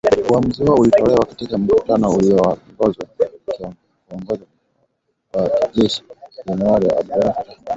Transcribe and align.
uamuzi 0.31 0.63
huo 0.63 0.75
ulitolewa 0.75 1.25
katika 1.25 1.57
mkutano 1.57 2.11
ulioongozwa 2.11 3.05
na 3.59 3.73
kiongozi 4.09 4.43
wa 5.33 5.49
kijeshi, 5.67 6.03
generali 6.47 6.85
Abdel 6.85 7.21
Fattah 7.21 7.37
al- 7.37 7.43
Burhan 7.43 7.61